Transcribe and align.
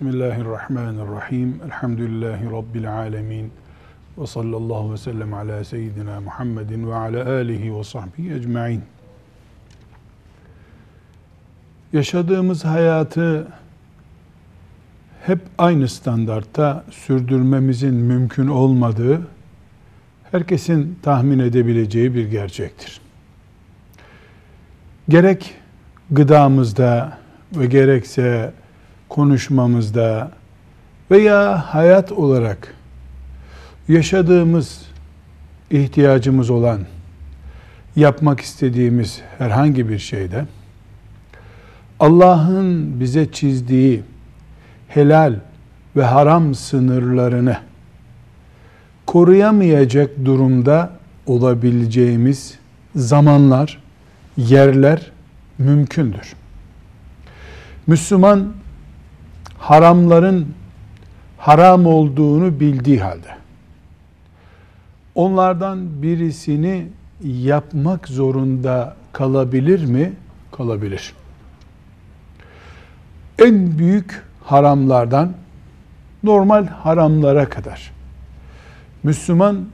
Bismillahirrahmanirrahim. 0.00 1.60
Elhamdülillahi 1.64 2.44
Rabbil 2.44 2.92
alemin. 2.94 3.52
Ve 4.18 4.26
sallallahu 4.26 4.92
ve 4.92 4.96
sellem 4.96 5.34
ala 5.34 5.64
seyyidina 5.64 6.20
Muhammedin 6.20 6.90
ve 6.90 6.94
ala 6.94 7.30
alihi 7.30 7.76
ve 7.76 7.84
sahbihi 7.84 8.34
ecma'in. 8.34 8.82
Yaşadığımız 11.92 12.64
hayatı 12.64 13.46
hep 15.26 15.40
aynı 15.58 15.88
standartta 15.88 16.84
sürdürmemizin 16.90 17.94
mümkün 17.94 18.48
olmadığı 18.48 19.26
herkesin 20.30 20.98
tahmin 21.02 21.38
edebileceği 21.38 22.14
bir 22.14 22.30
gerçektir. 22.30 23.00
Gerek 25.08 25.54
gıdamızda 26.10 27.18
ve 27.56 27.66
gerekse 27.66 28.52
konuşmamızda 29.10 30.30
veya 31.10 31.64
hayat 31.74 32.12
olarak 32.12 32.74
yaşadığımız 33.88 34.82
ihtiyacımız 35.70 36.50
olan 36.50 36.80
yapmak 37.96 38.40
istediğimiz 38.40 39.20
herhangi 39.38 39.88
bir 39.88 39.98
şeyde 39.98 40.44
Allah'ın 42.00 43.00
bize 43.00 43.32
çizdiği 43.32 44.02
helal 44.88 45.34
ve 45.96 46.04
haram 46.04 46.54
sınırlarını 46.54 47.56
koruyamayacak 49.06 50.10
durumda 50.24 50.90
olabileceğimiz 51.26 52.58
zamanlar, 52.96 53.82
yerler 54.36 55.10
mümkündür. 55.58 56.34
Müslüman 57.86 58.52
haramların 59.60 60.54
haram 61.38 61.86
olduğunu 61.86 62.60
bildiği 62.60 63.00
halde 63.00 63.36
onlardan 65.14 66.02
birisini 66.02 66.86
yapmak 67.24 68.08
zorunda 68.08 68.96
kalabilir 69.12 69.84
mi? 69.84 70.12
Kalabilir. 70.52 71.12
En 73.38 73.78
büyük 73.78 74.22
haramlardan 74.44 75.32
normal 76.22 76.66
haramlara 76.66 77.48
kadar 77.48 77.92
Müslüman 79.02 79.64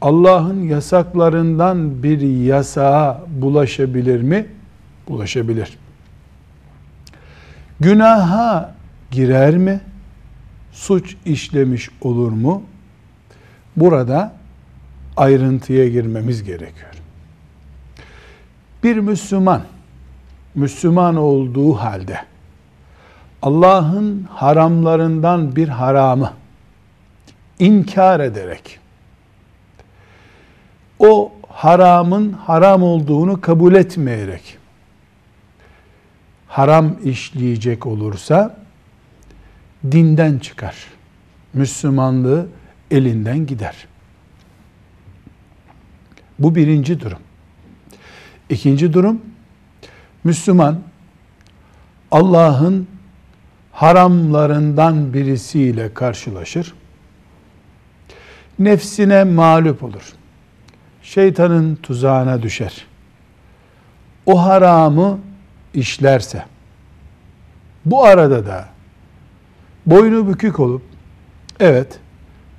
Allah'ın 0.00 0.62
yasaklarından 0.62 2.02
bir 2.02 2.20
yasağa 2.20 3.20
bulaşabilir 3.28 4.22
mi? 4.22 4.46
Bulaşabilir. 5.08 5.78
Günaha 7.80 8.74
girer 9.12 9.56
mi? 9.56 9.80
Suç 10.72 11.16
işlemiş 11.24 11.90
olur 12.00 12.32
mu? 12.32 12.62
Burada 13.76 14.34
ayrıntıya 15.16 15.88
girmemiz 15.88 16.44
gerekiyor. 16.44 16.90
Bir 18.82 18.96
Müslüman 18.96 19.62
Müslüman 20.54 21.16
olduğu 21.16 21.74
halde 21.74 22.18
Allah'ın 23.42 24.22
haramlarından 24.30 25.56
bir 25.56 25.68
haramı 25.68 26.32
inkar 27.58 28.20
ederek 28.20 28.78
o 30.98 31.32
haramın 31.48 32.32
haram 32.32 32.82
olduğunu 32.82 33.40
kabul 33.40 33.74
etmeyerek 33.74 34.58
haram 36.48 36.96
işleyecek 37.04 37.86
olursa 37.86 38.61
dinden 39.90 40.38
çıkar. 40.38 40.76
Müslümanlığı 41.54 42.46
elinden 42.90 43.46
gider. 43.46 43.86
Bu 46.38 46.54
birinci 46.54 47.00
durum. 47.00 47.18
İkinci 48.50 48.92
durum, 48.92 49.20
Müslüman 50.24 50.80
Allah'ın 52.10 52.88
haramlarından 53.72 55.14
birisiyle 55.14 55.94
karşılaşır. 55.94 56.74
Nefsine 58.58 59.24
mağlup 59.24 59.82
olur. 59.82 60.12
Şeytanın 61.02 61.76
tuzağına 61.76 62.42
düşer. 62.42 62.86
O 64.26 64.42
haramı 64.42 65.18
işlerse, 65.74 66.44
bu 67.84 68.04
arada 68.04 68.46
da 68.46 68.71
boynu 69.86 70.28
bükük 70.28 70.60
olup 70.60 70.82
evet 71.60 71.98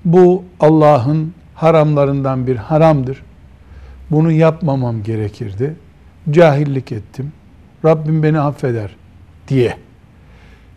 bu 0.05 0.43
Allah'ın 0.59 1.33
haramlarından 1.55 2.47
bir 2.47 2.55
haramdır. 2.55 3.23
Bunu 4.11 4.31
yapmamam 4.31 5.03
gerekirdi. 5.03 5.75
Cahillik 6.31 6.91
ettim. 6.91 7.31
Rabbim 7.85 8.23
beni 8.23 8.39
affeder 8.39 8.95
diye 9.47 9.77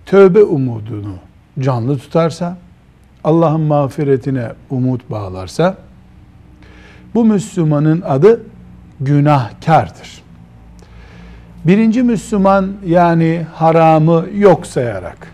tövbe 0.07 0.43
umudunu 0.43 1.15
canlı 1.61 1.99
tutarsa, 1.99 2.57
Allah'ın 3.25 3.61
mağfiretine 3.61 4.53
umut 4.71 5.11
bağlarsa, 5.11 5.77
bu 7.15 7.25
Müslümanın 7.25 8.01
adı 8.01 8.43
günahkardır. 9.01 10.23
Birinci 11.65 12.03
Müslüman 12.03 12.73
yani 12.87 13.47
haramı 13.55 14.27
yok 14.35 14.67
sayarak, 14.67 15.33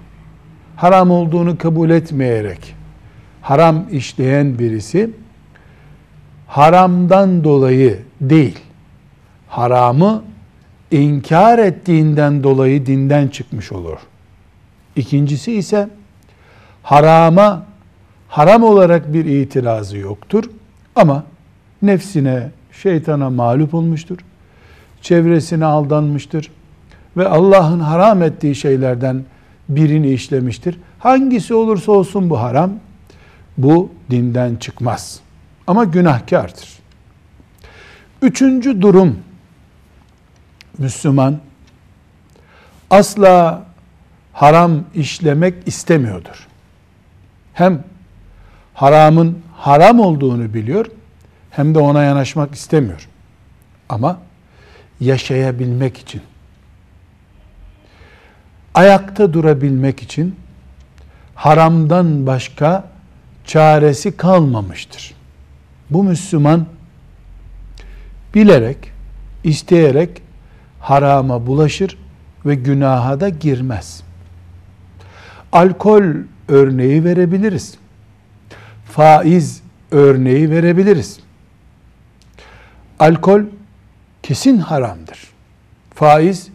haram 0.83 1.11
olduğunu 1.11 1.59
kabul 1.59 1.91
etmeyerek 1.91 2.75
haram 3.43 3.85
işleyen 3.93 4.59
birisi 4.59 5.11
haramdan 6.47 7.45
dolayı 7.45 7.99
değil, 8.21 8.59
haramı 9.49 10.23
inkar 10.91 11.59
ettiğinden 11.59 12.43
dolayı 12.43 12.87
dinden 12.87 13.29
çıkmış 13.29 13.73
olur. 13.73 13.99
İkincisi 14.97 15.53
ise 15.53 15.89
harama 16.83 17.67
haram 18.29 18.63
olarak 18.63 19.13
bir 19.13 19.25
itirazı 19.25 19.99
yoktur 19.99 20.45
ama 20.97 21.25
nefsine, 21.83 22.51
şeytana 22.83 23.31
mağlup 23.31 23.75
olmuştur. 23.75 24.19
Çevresine 25.03 25.65
aldanmıştır 25.65 26.51
ve 27.17 27.29
Allah'ın 27.29 27.81
haram 27.81 28.23
ettiği 28.23 28.55
şeylerden 28.55 29.25
birini 29.77 30.11
işlemiştir. 30.11 30.79
Hangisi 30.99 31.55
olursa 31.55 31.93
olsun 31.93 32.31
bu 32.31 32.41
haram, 32.41 32.73
bu 33.59 33.91
dinden 34.11 34.57
çıkmaz. 34.57 35.21
Ama 35.67 35.85
günahkardır. 35.85 36.69
Üçüncü 38.23 38.83
durum, 38.83 39.19
Müslüman 40.79 41.39
asla 42.91 43.65
haram 44.33 44.85
işlemek 44.95 45.69
istemiyordur. 45.69 46.47
Hem 47.55 47.85
haramın 48.75 49.39
haram 49.57 50.01
olduğunu 50.01 50.55
biliyor, 50.55 50.87
hem 51.51 51.75
de 51.75 51.79
ona 51.79 52.03
yanaşmak 52.03 52.55
istemiyor. 52.55 53.09
Ama 53.89 54.19
yaşayabilmek 55.01 55.99
için, 55.99 56.23
ayakta 58.75 59.33
durabilmek 59.33 60.03
için 60.03 60.37
haramdan 61.35 62.27
başka 62.27 62.85
çaresi 63.45 64.17
kalmamıştır. 64.17 65.15
Bu 65.91 66.05
Müslüman 66.05 66.67
bilerek, 68.35 68.93
isteyerek 69.45 70.23
harama 70.81 71.47
bulaşır 71.47 71.99
ve 72.47 72.55
günaha 72.55 73.21
da 73.21 73.29
girmez. 73.29 74.03
Alkol 75.53 76.03
örneği 76.49 77.05
verebiliriz. 77.05 77.75
Faiz 78.85 79.63
örneği 79.91 80.51
verebiliriz. 80.51 81.21
Alkol 82.99 83.41
kesin 84.23 84.59
haramdır. 84.59 85.19
Faiz 85.95 86.49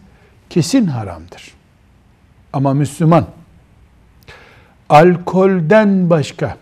kesin 0.50 0.86
haramdır. 0.86 1.57
Ama 2.52 2.74
Müslüman. 2.74 3.26
Alkolden 4.88 6.10
başka 6.10 6.56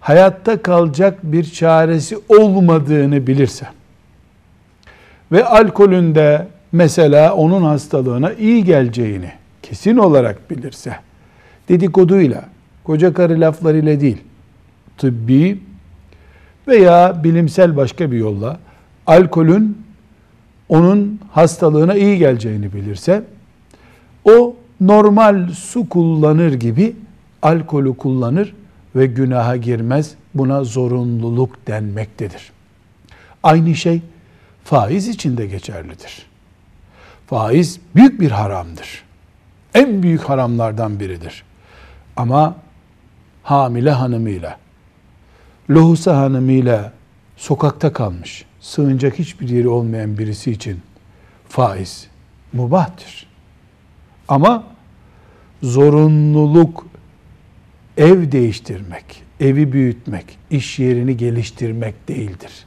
hayatta 0.00 0.62
kalacak 0.62 1.18
bir 1.22 1.44
çaresi 1.44 2.18
olmadığını 2.28 3.26
bilirse 3.26 3.66
ve 5.32 5.44
alkolün 5.44 6.14
de 6.14 6.46
mesela 6.72 7.34
onun 7.34 7.62
hastalığına 7.62 8.32
iyi 8.32 8.64
geleceğini 8.64 9.32
kesin 9.62 9.96
olarak 9.96 10.50
bilirse 10.50 10.96
dedikoduyla, 11.68 12.44
koca 12.84 13.12
karı 13.12 13.40
laflarıyla 13.40 14.00
değil, 14.00 14.18
tıbbi 14.98 15.58
veya 16.68 17.24
bilimsel 17.24 17.76
başka 17.76 18.12
bir 18.12 18.18
yolla 18.18 18.58
alkolün 19.06 19.82
onun 20.68 21.20
hastalığına 21.32 21.94
iyi 21.94 22.18
geleceğini 22.18 22.72
bilirse 22.72 23.22
o 24.24 24.56
normal 24.80 25.48
su 25.48 25.88
kullanır 25.88 26.52
gibi 26.52 26.96
alkolü 27.42 27.96
kullanır 27.96 28.54
ve 28.96 29.06
günaha 29.06 29.62
girmez. 29.62 30.14
Buna 30.34 30.64
zorunluluk 30.64 31.66
denmektedir. 31.66 32.52
Aynı 33.42 33.74
şey 33.74 34.02
faiz 34.64 35.08
için 35.08 35.36
de 35.36 35.46
geçerlidir. 35.46 36.26
Faiz 37.26 37.80
büyük 37.94 38.20
bir 38.20 38.30
haramdır. 38.30 39.02
En 39.74 40.02
büyük 40.02 40.22
haramlardan 40.22 41.00
biridir. 41.00 41.44
Ama 42.16 42.56
hamile 43.42 43.90
hanımıyla, 43.90 44.58
lohusa 45.70 46.16
hanımıyla 46.16 46.92
sokakta 47.36 47.92
kalmış, 47.92 48.44
sığınacak 48.60 49.18
hiçbir 49.18 49.48
yeri 49.48 49.68
olmayan 49.68 50.18
birisi 50.18 50.50
için 50.50 50.80
faiz 51.48 52.06
mubahtır. 52.52 53.29
Ama 54.30 54.64
zorunluluk 55.62 56.86
ev 57.96 58.32
değiştirmek, 58.32 59.22
evi 59.40 59.72
büyütmek, 59.72 60.38
iş 60.50 60.78
yerini 60.78 61.16
geliştirmek 61.16 62.08
değildir. 62.08 62.66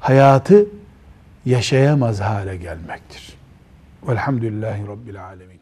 Hayatı 0.00 0.66
yaşayamaz 1.46 2.20
hale 2.20 2.56
gelmektir. 2.56 3.32
Velhamdülillahi 4.08 4.86
Rabbil 4.86 5.24
Alemin. 5.24 5.57